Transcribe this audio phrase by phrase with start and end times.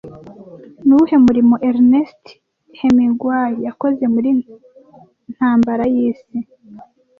[0.85, 2.23] Ni uwuhe murimo Ernest
[2.79, 4.29] Hemmingway yakoze muri
[5.35, 6.37] ntambara y'isi